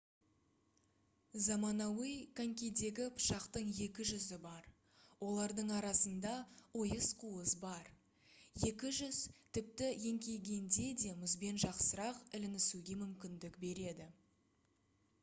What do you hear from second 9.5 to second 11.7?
тіпті еңкейгенде де мұзбен